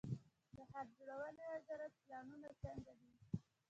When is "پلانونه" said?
2.03-2.49